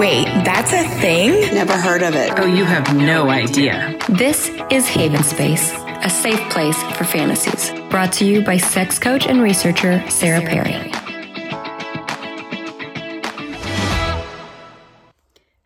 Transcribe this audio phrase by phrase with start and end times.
[0.00, 1.54] Wait, that's a thing?
[1.54, 2.32] Never heard of it.
[2.38, 3.98] Oh, you have no idea.
[4.08, 7.70] This is Haven Space, a safe place for fantasies.
[7.90, 10.72] Brought to you by sex coach and researcher Sarah Perry.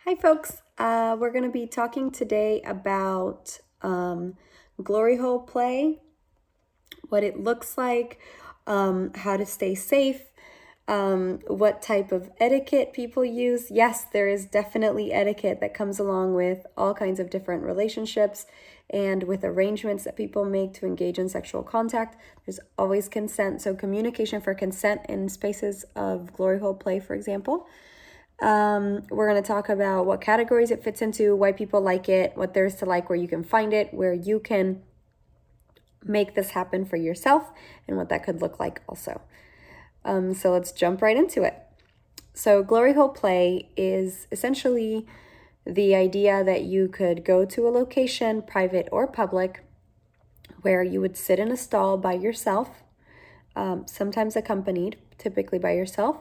[0.04, 0.62] Hi, folks.
[0.78, 4.34] Uh, we're going to be talking today about um,
[4.82, 6.00] glory hole play,
[7.08, 8.18] what it looks like,
[8.66, 10.22] um, how to stay safe,
[10.86, 13.70] um, what type of etiquette people use.
[13.70, 18.46] Yes, there is definitely etiquette that comes along with all kinds of different relationships
[18.90, 22.16] and with arrangements that people make to engage in sexual contact.
[22.44, 23.62] There's always consent.
[23.62, 27.66] So, communication for consent in spaces of glory hole play, for example.
[28.42, 32.36] Um, we're going to talk about what categories it fits into, why people like it,
[32.36, 34.82] what there is to like, where you can find it, where you can
[36.02, 37.52] make this happen for yourself,
[37.88, 39.22] and what that could look like also.
[40.04, 41.54] Um, so let's jump right into it.
[42.34, 45.06] So, glory hole play is essentially
[45.64, 49.62] the idea that you could go to a location, private or public,
[50.62, 52.82] where you would sit in a stall by yourself,
[53.54, 56.18] um, sometimes accompanied, typically by yourself,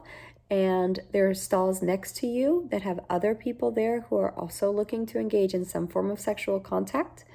[0.51, 4.71] and there are stalls next to you that have other people there who are also
[4.71, 7.25] looking to engage in some form of sexual contact.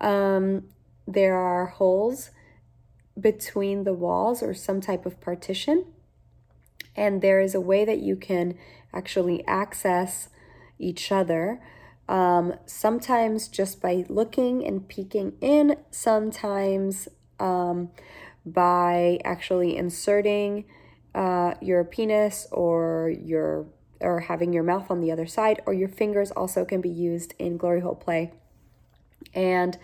[0.00, 0.64] Um,
[1.06, 2.30] there are holes
[3.18, 5.86] between the walls or some type of partition.
[6.94, 8.56] And there is a way that you can
[8.92, 10.28] actually access
[10.78, 11.60] each other.
[12.08, 17.08] Um, sometimes just by looking and peeking in, sometimes
[17.40, 17.90] um,
[18.44, 20.64] by actually inserting
[21.14, 23.66] uh, your penis or your
[24.00, 27.32] or having your mouth on the other side, or your fingers also can be used
[27.38, 28.30] in glory hole play.
[29.32, 29.78] And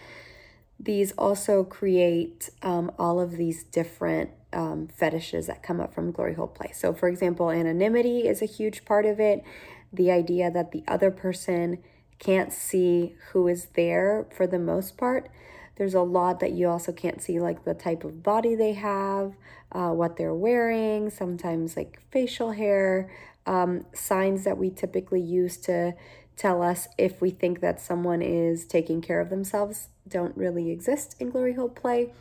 [0.82, 6.34] these also create um, all of these different um, fetishes that come up from glory
[6.34, 6.72] hole play.
[6.74, 9.44] So, for example, anonymity is a huge part of it.
[9.92, 11.78] The idea that the other person
[12.18, 15.30] can't see who is there for the most part.
[15.76, 19.34] There's a lot that you also can't see, like the type of body they have,
[19.70, 23.10] uh, what they're wearing, sometimes like facial hair,
[23.46, 25.94] um, signs that we typically use to
[26.36, 31.16] tell us if we think that someone is taking care of themselves don't really exist
[31.20, 32.12] in glory hole play.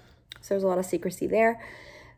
[0.42, 1.62] So there's a lot of secrecy there.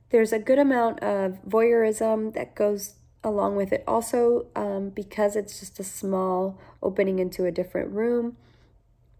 [0.09, 5.59] There's a good amount of voyeurism that goes along with it also um, because it's
[5.59, 8.37] just a small opening into a different room.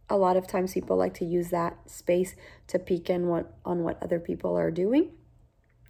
[0.10, 2.36] A lot of times people like to use that space
[2.68, 5.12] to peek in what, on what other people are doing.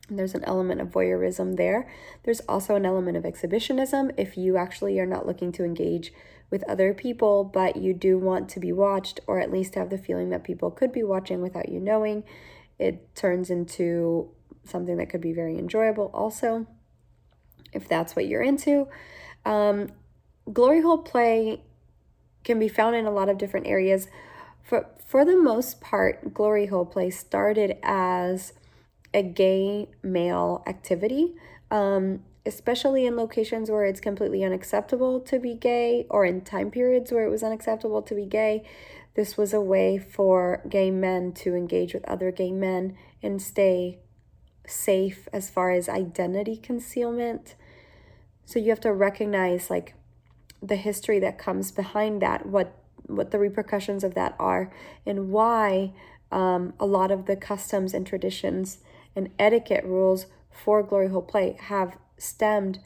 [0.10, 1.92] And there's an element of voyeurism there.
[2.24, 6.14] There's also an element of exhibitionism if you actually are not looking to engage
[6.54, 9.98] with other people, but you do want to be watched, or at least have the
[9.98, 12.24] feeling that people could be watching without you knowing,
[12.78, 14.30] it turns into
[14.64, 16.68] something that could be very enjoyable also,
[17.74, 18.88] if that's what you're into.
[19.44, 19.90] Um,
[20.54, 21.64] glory hole play
[22.44, 24.08] can be found in a lot of different areas.
[24.62, 28.54] For, for the most part, glory hole play started as
[29.12, 31.34] a gay male activity.
[31.72, 37.12] Um, especially in locations where it's completely unacceptable to be gay or in time periods
[37.12, 38.64] where it was unacceptable to be gay.
[39.16, 44.00] This was a way for gay men to engage with other gay men and stay
[44.68, 47.56] safe as far as identity concealment.
[48.46, 49.96] So you have to recognize like
[50.62, 54.72] the history that comes behind that, what what the repercussions of that are,
[55.06, 55.92] and why
[56.32, 58.80] um, a lot of the customs and traditions
[59.14, 62.80] and etiquette rules for glory hole play have stemmed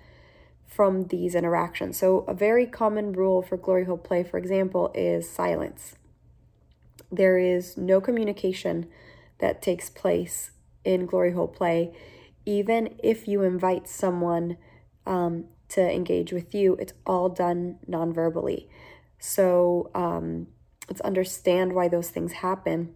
[0.65, 1.97] from these interactions.
[1.97, 5.95] So, a very common rule for glory hole play, for example, is silence.
[7.11, 8.87] There is no communication
[9.39, 10.51] that takes place
[10.83, 11.93] in glory hole play,
[12.45, 14.57] even if you invite someone
[15.05, 18.69] um, to engage with you, it's all done non verbally.
[19.19, 20.47] So, um,
[20.89, 22.93] let's understand why those things happen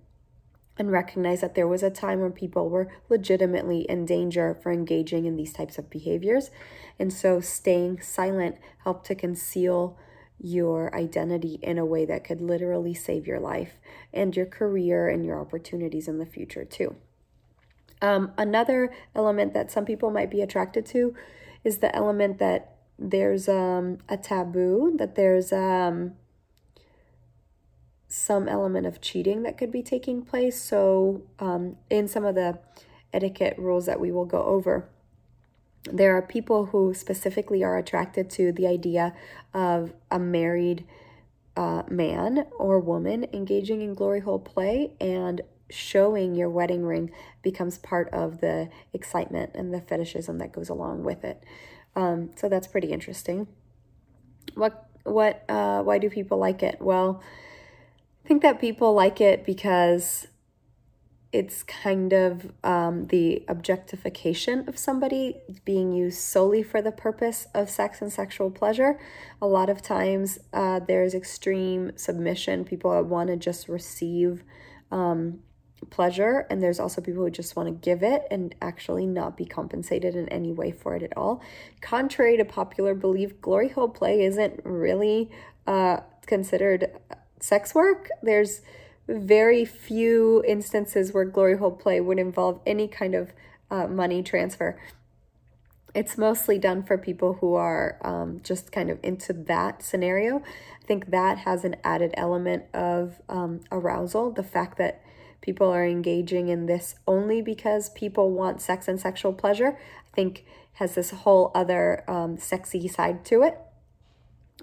[0.81, 5.25] and recognize that there was a time when people were legitimately in danger for engaging
[5.25, 6.49] in these types of behaviors.
[6.97, 9.95] And so staying silent helped to conceal
[10.39, 13.73] your identity in a way that could literally save your life
[14.11, 16.95] and your career and your opportunities in the future, too.
[18.01, 21.13] Um, another element that some people might be attracted to
[21.63, 26.13] is the element that there's um, a taboo, that there's um,
[28.11, 30.61] some element of cheating that could be taking place.
[30.61, 32.59] So, um, in some of the
[33.13, 34.90] etiquette rules that we will go over,
[35.91, 39.13] there are people who specifically are attracted to the idea
[39.53, 40.85] of a married
[41.55, 47.11] uh, man or woman engaging in glory hole play and showing your wedding ring
[47.41, 51.43] becomes part of the excitement and the fetishism that goes along with it.
[51.96, 53.47] Um, so that's pretty interesting.
[54.53, 56.79] What what uh, why do people like it?
[56.79, 57.23] Well,
[58.31, 60.25] think that people like it because
[61.33, 65.35] it's kind of um, the objectification of somebody
[65.66, 68.97] being used solely for the purpose of sex and sexual pleasure.
[69.41, 72.63] A lot of times uh, there's extreme submission.
[72.63, 74.45] People want to just receive
[74.93, 75.41] um,
[75.89, 79.43] pleasure, and there's also people who just want to give it and actually not be
[79.43, 81.41] compensated in any way for it at all.
[81.81, 85.29] Contrary to popular belief, glory hole play isn't really
[85.67, 86.91] uh, considered
[87.41, 88.09] sex work.
[88.22, 88.61] There's
[89.08, 93.32] very few instances where glory hole play would involve any kind of
[93.70, 94.79] uh, money transfer.
[95.93, 100.38] It's mostly done for people who are um, just kind of into that scenario.
[100.38, 104.32] I think that has an added element of um, arousal.
[104.32, 105.02] The fact that
[105.41, 110.46] people are engaging in this only because people want sex and sexual pleasure, I think
[110.73, 113.58] has this whole other um, sexy side to it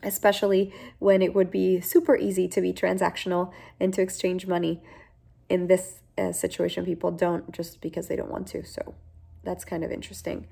[0.02, 4.82] especially when it would be super easy to be transactional and to exchange money.
[5.48, 8.64] In this uh, situation, people don't just because they don't want to.
[8.64, 8.94] So
[9.44, 10.46] that's kind of interesting.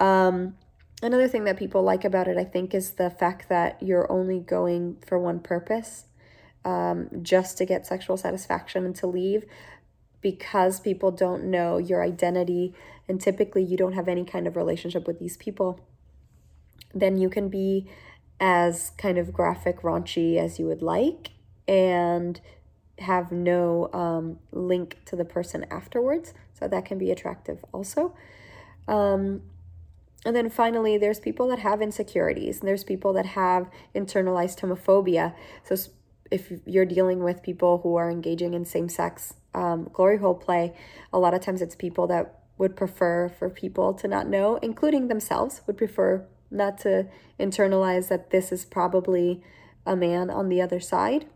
[0.00, 0.56] Um,
[1.02, 4.40] another thing that people like about it, I think, is the fact that you're only
[4.40, 6.04] going for one purpose
[6.64, 9.44] um, just to get sexual satisfaction and to leave
[10.20, 12.74] because people don't know your identity
[13.08, 15.80] and typically you don't have any kind of relationship with these people.
[16.94, 17.88] Then you can be
[18.40, 21.30] as kind of graphic raunchy as you would like
[21.66, 22.40] and
[22.98, 26.34] have no um, link to the person afterwards.
[26.54, 28.14] So that can be attractive also.
[28.86, 29.42] Um,
[30.24, 35.34] and then finally, there's people that have insecurities, and there's people that have internalized homophobia.
[35.62, 35.76] So
[36.30, 40.74] if you're dealing with people who are engaging in same sex um, glory hole play,
[41.12, 45.06] a lot of times it's people that would prefer for people to not know, including
[45.06, 47.06] themselves, would prefer not to
[47.38, 49.42] internalize that this is probably
[49.86, 51.26] a man on the other side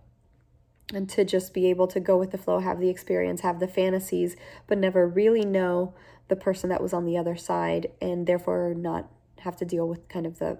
[0.92, 3.68] and to just be able to go with the flow, have the experience, have the
[3.68, 4.36] fantasies,
[4.66, 5.94] but never really know
[6.28, 9.10] the person that was on the other side and therefore not
[9.40, 10.58] have to deal with kind of the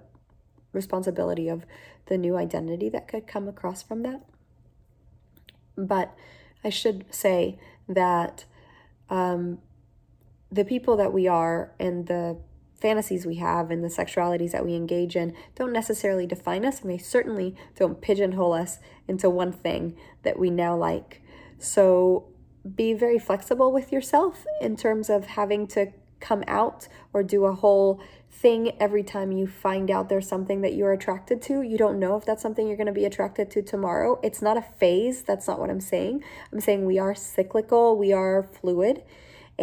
[0.71, 1.65] responsibility of
[2.07, 4.21] the new identity that could come across from that.
[5.77, 6.15] But
[6.63, 8.45] I should say that
[9.09, 9.59] um,
[10.51, 12.37] the people that we are and the
[12.83, 16.91] fantasies we have and the sexualities that we engage in don't necessarily define us, and
[16.91, 21.21] they certainly don't pigeonhole us into one thing that we now like.
[21.57, 22.27] So
[22.75, 27.53] be very flexible with yourself in terms of having to come out or do a
[27.53, 31.61] whole thing every time you find out there's something that you're attracted to.
[31.61, 34.19] You don't know if that's something you're going to be attracted to tomorrow.
[34.21, 35.23] It's not a phase.
[35.23, 36.21] That's not what I'm saying.
[36.51, 39.03] I'm saying we are cyclical, we are fluid.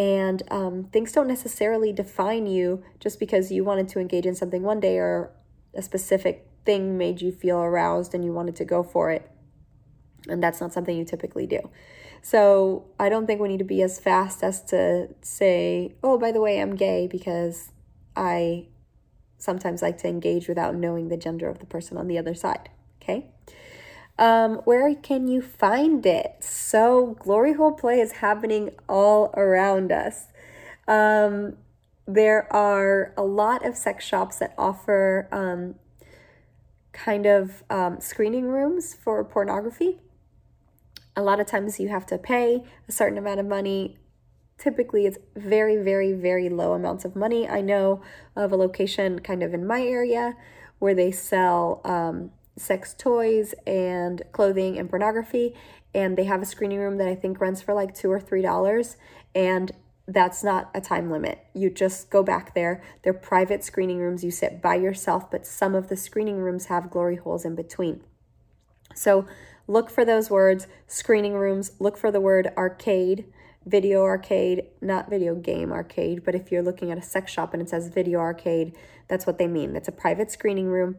[0.00, 4.62] And um, things don't necessarily define you just because you wanted to engage in something
[4.62, 5.30] one day or
[5.74, 9.30] a specific thing made you feel aroused and you wanted to go for it.
[10.26, 11.68] And that's not something you typically do.
[12.22, 16.32] So I don't think we need to be as fast as to say, oh, by
[16.32, 17.70] the way, I'm gay because
[18.16, 18.68] I
[19.36, 22.70] sometimes like to engage without knowing the gender of the person on the other side.
[23.02, 23.26] Okay.
[24.20, 26.36] Um, where can you find it?
[26.40, 30.26] So, Glory Hole Play is happening all around us.
[30.86, 31.56] Um,
[32.06, 35.76] there are a lot of sex shops that offer um,
[36.92, 40.00] kind of um, screening rooms for pornography.
[41.16, 43.96] A lot of times you have to pay a certain amount of money.
[44.58, 47.48] Typically, it's very, very, very low amounts of money.
[47.48, 48.02] I know
[48.36, 50.36] of a location kind of in my area
[50.78, 55.54] where they sell um, sex toys and clothing and pornography.
[55.94, 58.42] And they have a screening room that I think runs for like two or three
[58.42, 58.96] dollars.
[59.34, 59.72] And
[60.06, 61.44] that's not a time limit.
[61.54, 62.82] You just go back there.
[63.02, 64.24] They're private screening rooms.
[64.24, 68.02] You sit by yourself, but some of the screening rooms have glory holes in between.
[68.94, 69.26] So
[69.66, 73.24] look for those words screening rooms, look for the word arcade,
[73.64, 77.62] video arcade, not video game arcade, but if you're looking at a sex shop and
[77.62, 78.76] it says video arcade,
[79.06, 79.76] that's what they mean.
[79.76, 80.96] It's a private screening room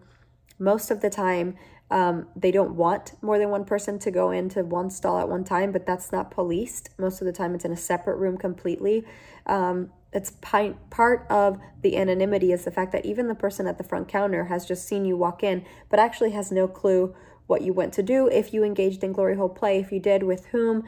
[0.59, 1.55] most of the time,
[1.89, 5.43] um, they don't want more than one person to go into one stall at one
[5.43, 6.89] time, but that's not policed.
[6.97, 9.03] Most of the time, it's in a separate room completely.
[9.45, 13.77] Um, it's pi- part of the anonymity is the fact that even the person at
[13.77, 17.13] the front counter has just seen you walk in, but actually has no clue
[17.47, 20.23] what you went to do, if you engaged in glory hole play, if you did,
[20.23, 20.83] with whom.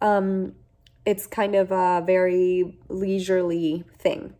[0.00, 0.54] Um,
[1.04, 4.34] it's kind of a very leisurely thing.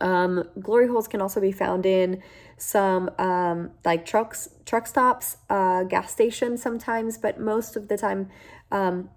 [0.00, 2.22] Um, glory holes can also be found in
[2.56, 8.28] some um, like trucks, truck stops, uh, gas stations sometimes, but most of the time,
[8.70, 9.10] um,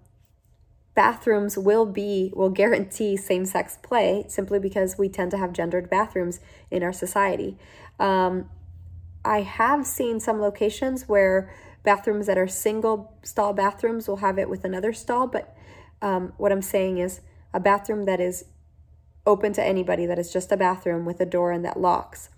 [0.94, 6.40] bathrooms will be will guarantee same-sex play simply because we tend to have gendered bathrooms
[6.70, 7.58] in our society.
[7.98, 8.50] Um,
[9.24, 11.52] I have seen some locations where
[11.82, 15.56] bathrooms that are single stall bathrooms will have it with another stall, but
[16.00, 17.20] um, what I'm saying is
[17.54, 18.44] a bathroom that is
[19.26, 22.30] open to anybody, that is just a bathroom with a door and that locks,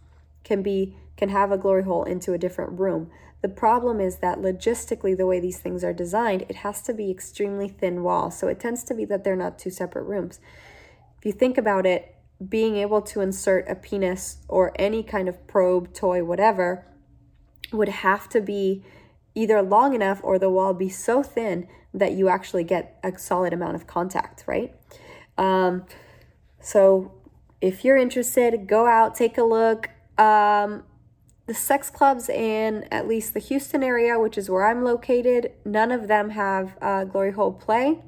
[0.42, 3.08] can be can have a glory hole into a different room.
[3.40, 7.10] The problem is that logistically, the way these things are designed, it has to be
[7.10, 8.38] extremely thin walls.
[8.38, 10.40] So it tends to be that they're not two separate rooms.
[11.18, 12.16] If you think about it,
[12.48, 16.86] being able to insert a penis or any kind of probe, toy, whatever,
[17.72, 18.82] would have to be
[19.34, 23.52] either long enough or the wall be so thin that you actually get a solid
[23.52, 24.74] amount of contact, right?
[25.38, 25.84] Um,
[26.64, 27.12] so
[27.60, 29.90] if you're interested, go out, take a look.
[30.16, 30.84] Um,
[31.46, 35.92] the sex clubs in at least the Houston area, which is where I'm located, none
[35.92, 38.00] of them have uh, glory hole play.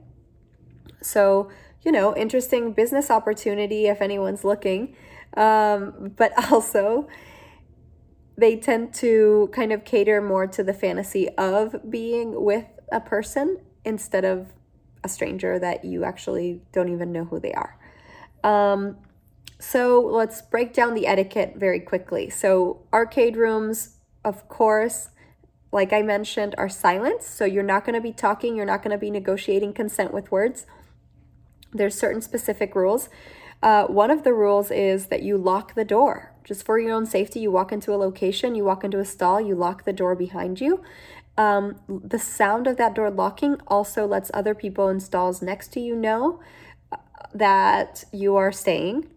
[1.03, 1.51] So,
[1.83, 4.97] you know, interesting business opportunity if anyone's looking.
[5.37, 7.09] Um, but also,
[8.39, 13.59] they tend to kind of cater more to the fantasy of being with a person
[13.85, 14.55] instead of
[15.05, 17.76] a stranger that you actually don't even know who they are.
[18.47, 18.97] Um,
[19.59, 22.31] so let's break down the etiquette very quickly.
[22.31, 25.09] So, arcade rooms, of course,
[25.73, 27.23] like I mentioned, are silent.
[27.23, 30.31] So, you're not going to be talking, you're not going to be negotiating consent with
[30.31, 30.67] words.
[31.73, 33.09] There's certain specific rules.
[33.63, 36.33] Uh, one of the rules is that you lock the door.
[36.45, 39.41] Just for your own safety, you walk into a location, you walk into a stall,
[39.41, 40.83] you lock the door behind you.
[41.37, 45.81] Um, the sound of that door locking also lets other people in stalls next to
[45.81, 46.41] you know
[47.35, 49.09] that you are staying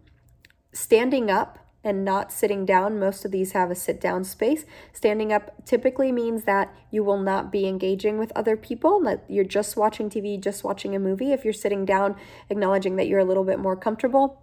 [0.72, 2.98] standing up and not sitting down.
[2.98, 4.64] Most of these have a sit down space.
[4.92, 9.44] Standing up typically means that you will not be engaging with other people, that you're
[9.44, 11.32] just watching TV, just watching a movie.
[11.32, 12.16] If you're sitting down,
[12.50, 14.42] acknowledging that you're a little bit more comfortable,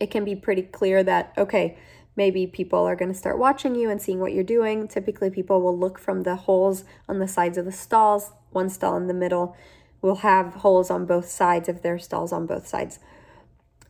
[0.00, 1.76] it can be pretty clear that, okay,
[2.16, 4.88] maybe people are going to start watching you and seeing what you're doing.
[4.88, 8.32] Typically, people will look from the holes on the sides of the stalls.
[8.50, 9.54] One stall in the middle
[10.00, 12.98] will have holes on both sides if there are stalls on both sides.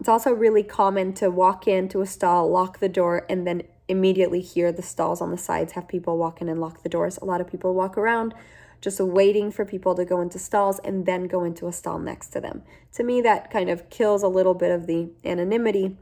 [0.00, 4.40] It's also really common to walk into a stall, lock the door, and then immediately
[4.40, 7.18] hear the stalls on the sides have people walk in and lock the doors.
[7.18, 8.34] A lot of people walk around
[8.80, 12.28] just waiting for people to go into stalls and then go into a stall next
[12.28, 12.62] to them.
[12.92, 15.96] To me, that kind of kills a little bit of the anonymity,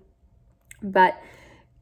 [0.83, 1.19] but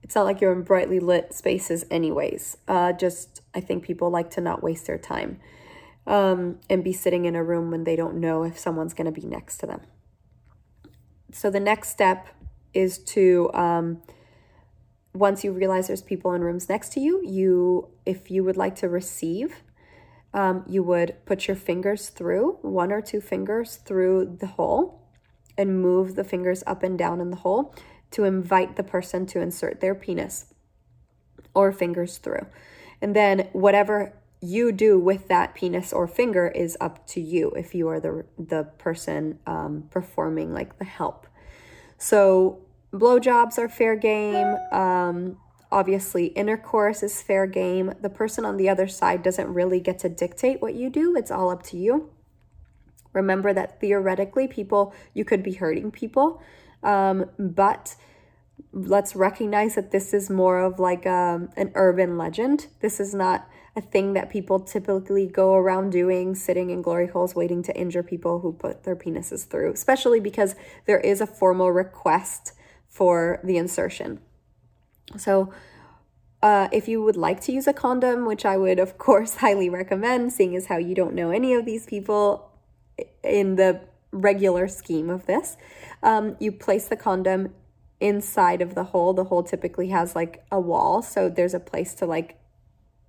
[0.03, 2.59] it's not like you're in brightly lit spaces, anyways.
[2.69, 5.41] Uh, just, I think people like to not waste their time
[6.07, 9.21] um, and be sitting in a room when they don't know if someone's going to
[9.21, 9.81] be next to them.
[11.33, 12.29] So the next step
[12.73, 14.03] is to um,
[15.13, 18.75] once you realize there's people in rooms next to you you if you would like
[18.75, 19.63] to receive
[20.35, 25.01] um, you would put your fingers through one or two fingers through the hole
[25.57, 27.75] and move the fingers up and down in the hole
[28.11, 30.47] to invite the person to insert their penis
[31.55, 32.47] or fingers through.
[33.01, 37.75] And then whatever you do with that penis or finger is up to you if
[37.75, 41.27] you are the the person um, performing like the help.
[41.99, 42.61] So
[42.93, 44.57] blowjobs are fair game.
[44.71, 45.39] Um,
[45.73, 47.95] obviously, intercourse is fair game.
[48.01, 51.17] The person on the other side doesn't really get to dictate what you do.
[51.17, 52.11] It's all up to you.
[53.13, 56.43] Remember that theoretically, people you could be hurting people,
[56.83, 57.95] um, but
[58.73, 62.67] let's recognize that this is more of like a, um, an urban legend.
[62.81, 67.35] This is not a thing that people typically go around doing, sitting in glory holes
[67.35, 70.55] waiting to injure people who put their penises through, especially because
[70.87, 72.53] there is a formal request
[72.89, 74.21] for the insertion.
[75.17, 75.53] So,
[76.41, 79.69] uh, if you would like to use a condom, which I would, of course, highly
[79.69, 82.51] recommend, seeing as how you don't know any of these people
[83.25, 83.81] in the
[84.13, 85.57] regular scheme of this,
[86.03, 87.53] um, you place the condom
[87.99, 89.15] inside of the hole.
[89.15, 92.39] The hole typically has like a wall, so there's a place to like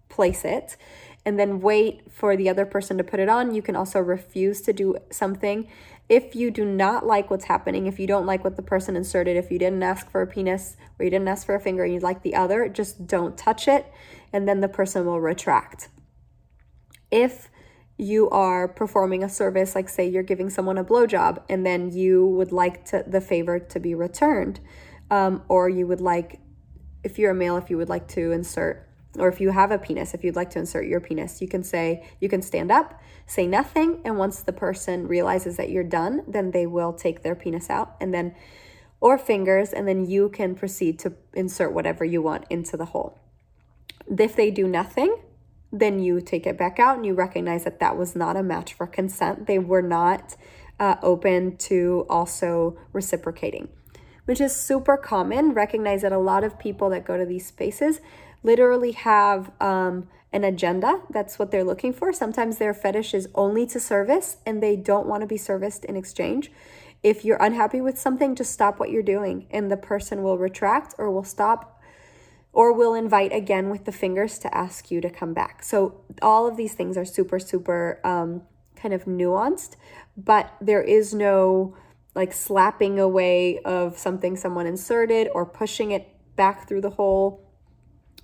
[0.10, 0.78] place it
[1.26, 3.54] and then wait for the other person to put it on.
[3.54, 5.68] You can also refuse to do something.
[6.08, 9.36] If you do not like what's happening, if you don't like what the person inserted,
[9.36, 11.94] if you didn't ask for a penis or you didn't ask for a finger and
[11.94, 13.92] you like the other, just don't touch it
[14.32, 15.90] and then the person will retract.
[17.10, 17.50] If
[17.98, 22.28] you are performing a service, like say you're giving someone a blowjob and then you
[22.28, 24.60] would like to, the favor to be returned,
[25.10, 26.40] um, or you would like,
[27.04, 29.78] if you're a male, if you would like to insert or if you have a
[29.78, 33.02] penis, if you'd like to insert your penis, you can say, you can stand up,
[33.26, 37.36] say nothing, and once the person realizes that you're done, then they will take their
[37.36, 38.36] penis out and then,
[39.00, 43.20] or fingers, and then you can proceed to insert whatever you want into the hole.
[44.08, 45.18] If they do nothing,
[45.72, 48.74] then you take it back out and you recognize that that was not a match
[48.74, 49.48] for consent.
[49.48, 50.36] They were not
[50.80, 53.70] uh, open to also reciprocating,
[54.26, 55.54] which is super common.
[55.54, 58.00] Recognize that a lot of people that go to these spaces
[58.46, 61.02] literally have um, an agenda.
[61.10, 62.14] That's what they're looking for.
[62.14, 65.96] Sometimes their fetish is only to service and they don't want to be serviced in
[65.96, 66.52] exchange.
[67.02, 70.94] If you're unhappy with something, just stop what you're doing and the person will retract
[70.98, 71.82] or will stop
[72.54, 75.62] or will invite again with the fingers to ask you to come back.
[75.62, 78.44] So, all of these things are super, super um,
[78.76, 79.76] kind of nuanced,
[80.16, 81.76] but there is no
[82.16, 87.45] like slapping away of something someone inserted or pushing it back through the hole.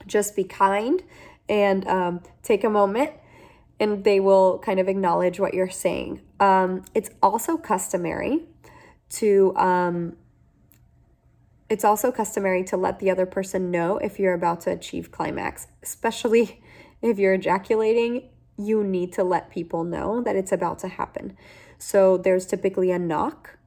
[0.08, 1.04] Just be kind
[1.48, 3.12] and um, take a moment
[3.80, 6.22] and they will kind of acknowledge what you're saying.
[6.40, 8.44] Um, it's also customary
[9.10, 10.16] to um,
[11.68, 15.68] it's also customary to let the other person know if you're about to achieve climax,
[15.82, 16.62] especially
[17.02, 18.30] if you're ejaculating.
[18.58, 21.36] You need to let people know that it's about to happen.
[21.80, 23.58] So there's typically a knock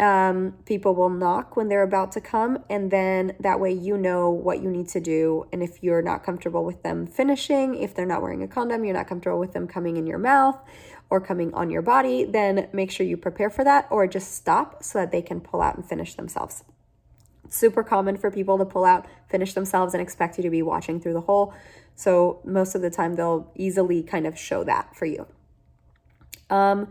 [0.00, 4.28] um, people will knock when they're about to come, and then that way you know
[4.30, 5.46] what you need to do.
[5.52, 8.94] And if you're not comfortable with them finishing, if they're not wearing a condom, you're
[8.94, 10.58] not comfortable with them coming in your mouth
[11.10, 14.82] or coming on your body, then make sure you prepare for that or just stop
[14.82, 16.64] so that they can pull out and finish themselves.
[17.48, 21.00] super common for people to pull out, finish themselves, and expect you to be watching
[21.00, 21.54] through the hole.
[21.94, 25.26] So most of the time, they'll easily kind of show that for you.
[26.50, 26.88] Um,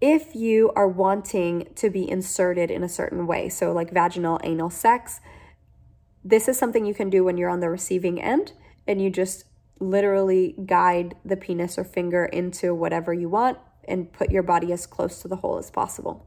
[0.00, 4.70] if you are wanting to be inserted in a certain way, so like vaginal anal
[4.70, 5.20] sex,
[6.24, 8.52] this is something you can do when you're on the receiving end
[8.86, 9.44] and you just
[9.78, 14.86] literally guide the penis or finger into whatever you want and put your body as
[14.86, 16.26] close to the hole as possible.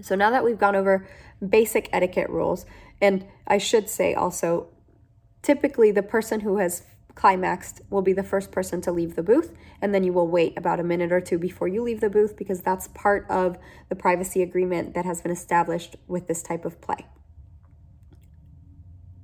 [0.00, 1.06] So now that we've gone over
[1.46, 2.66] basic etiquette rules,
[3.00, 4.68] and I should say also,
[5.42, 6.84] typically the person who has
[7.14, 10.56] climaxed will be the first person to leave the booth and then you will wait
[10.56, 13.56] about a minute or two before you leave the booth because that's part of
[13.88, 17.06] the privacy agreement that has been established with this type of play.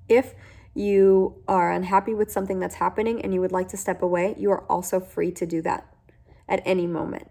[0.08, 0.34] If
[0.74, 4.50] you are unhappy with something that's happening and you would like to step away, you
[4.50, 5.86] are also free to do that
[6.48, 7.28] at any moment.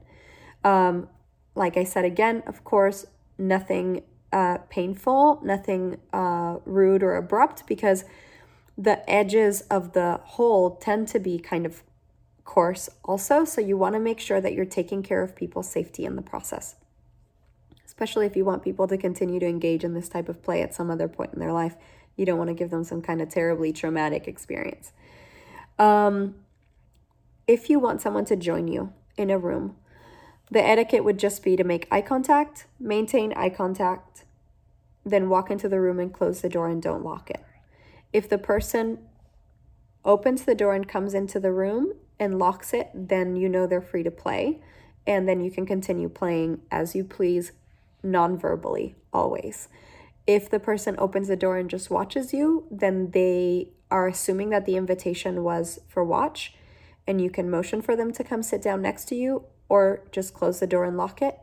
[0.64, 1.08] Um,
[1.56, 3.06] like I said again, of course,
[3.38, 8.06] nothing uh, painful, nothing uh, rude or abrupt because
[8.80, 11.84] the edges of the hole tend to be kind of
[12.46, 13.44] coarse also.
[13.44, 16.22] So you want to make sure that you're taking care of people's safety in the
[16.22, 16.76] process,
[17.86, 20.74] especially if you want people to continue to engage in this type of play at
[20.74, 21.76] some other point in their life.
[22.16, 24.94] You don't want to give them some kind of terribly traumatic experience.
[25.78, 26.36] Um,
[27.48, 29.76] if you want someone to join you in a room,
[30.50, 34.24] the etiquette would just be to make eye contact, maintain eye contact,
[35.06, 37.44] then walk into the room and close the door and don't lock it.
[38.12, 39.00] If the person
[40.04, 43.82] opens the door and comes into the room and locks it, then you know they're
[43.82, 44.60] free to play.
[45.06, 47.52] And then you can continue playing as you please,
[48.04, 49.68] non verbally, always.
[50.28, 54.66] If the person opens the door and just watches you, then they are assuming that
[54.66, 56.54] the invitation was for watch,
[57.08, 60.34] and you can motion for them to come sit down next to you or just
[60.34, 61.40] close the door and lock it.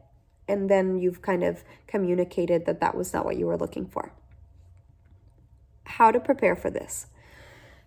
[0.47, 4.13] And then you've kind of communicated that that was not what you were looking for
[5.87, 7.07] how to prepare for this.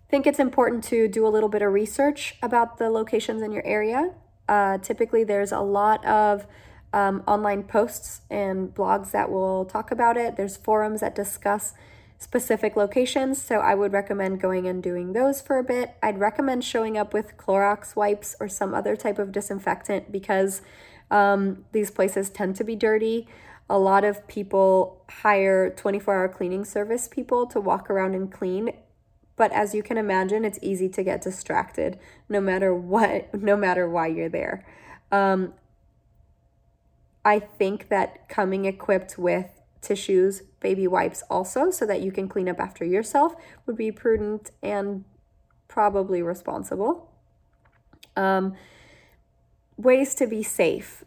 [0.07, 3.51] I think it's important to do a little bit of research about the locations in
[3.51, 4.13] your area.
[4.47, 6.47] Uh, typically, there's a lot of
[6.91, 10.35] um, online posts and blogs that will talk about it.
[10.35, 11.73] There's forums that discuss
[12.17, 15.93] specific locations, so I would recommend going and doing those for a bit.
[16.01, 20.61] I'd recommend showing up with Clorox wipes or some other type of disinfectant because
[21.11, 23.27] um, these places tend to be dirty
[23.69, 28.71] a lot of people hire 24 hour cleaning service people to walk around and clean.
[29.35, 33.87] But as you can imagine, it's easy to get distracted no matter what, no matter
[33.87, 34.65] why you're there.
[35.11, 35.53] Um,
[37.23, 42.49] I think that coming equipped with tissues, baby wipes also, so that you can clean
[42.49, 45.05] up after yourself, would be prudent and
[45.67, 47.11] probably responsible.
[48.15, 48.55] Um,
[49.77, 51.05] ways to be safe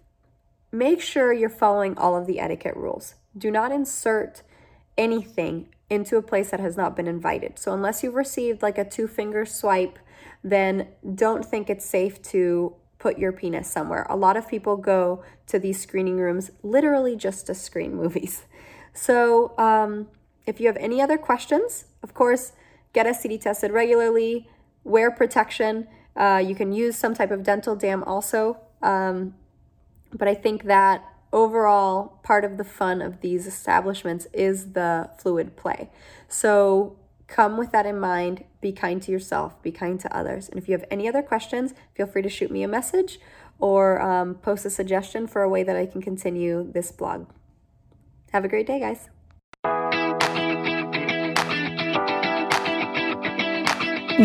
[0.72, 3.14] make sure you're following all of the etiquette rules.
[3.36, 4.42] Do not insert
[4.96, 7.58] anything into a place that has not been invited.
[7.58, 9.98] So, unless you've received like a two finger swipe,
[10.42, 14.06] then don't think it's safe to put your penis somewhere.
[14.08, 18.44] A lot of people go to these screening rooms literally just to screen movies.
[18.94, 20.08] So, um,
[20.44, 22.52] if you have any other questions, of course,
[22.92, 24.50] get a STD tested regularly,
[24.84, 25.88] wear protection.
[26.14, 28.58] Uh, you can use some type of dental dam also.
[28.82, 29.34] Um,
[30.12, 35.56] but I think that overall, part of the fun of these establishments is the fluid
[35.56, 35.90] play.
[36.28, 36.96] So
[37.26, 38.44] come with that in mind.
[38.60, 40.48] Be kind to yourself, be kind to others.
[40.48, 43.18] And if you have any other questions, feel free to shoot me a message
[43.58, 47.26] or um, post a suggestion for a way that I can continue this blog.
[48.32, 50.01] Have a great day, guys.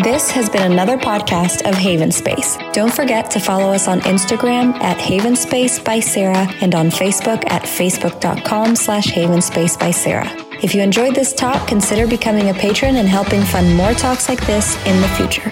[0.04, 2.56] This has been another podcast of Haven Space.
[2.72, 7.44] Don't forget to follow us on Instagram at Haven Space by Sarah and on Facebook
[7.50, 10.30] at facebook.com slash Haven Space by Sarah.
[10.62, 14.46] If you enjoyed this talk, consider becoming a patron and helping fund more talks like
[14.46, 15.52] this in the future.